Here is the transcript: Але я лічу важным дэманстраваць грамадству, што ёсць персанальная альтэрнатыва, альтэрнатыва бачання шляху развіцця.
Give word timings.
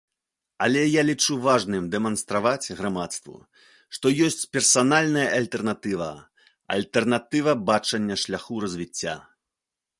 Але 0.67 0.81
я 0.91 1.01
лічу 1.09 1.33
важным 1.47 1.83
дэманстраваць 1.95 2.71
грамадству, 2.79 3.35
што 3.97 4.05
ёсць 4.29 4.47
персанальная 4.55 5.27
альтэрнатыва, 5.37 6.09
альтэрнатыва 6.77 7.51
бачання 7.71 8.15
шляху 8.27 8.55
развіцця. 8.65 9.15